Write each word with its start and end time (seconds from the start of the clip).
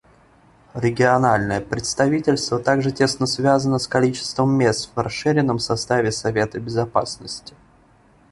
Региональное 0.73 1.61
представительство 1.61 2.57
также 2.57 2.91
тесно 2.91 3.27
связано 3.27 3.77
с 3.77 3.87
количеством 3.87 4.49
мест 4.49 4.89
в 4.95 4.99
расширенном 4.99 5.59
составе 5.59 6.11
Совета 6.11 6.59
Безопасности. 6.59 7.53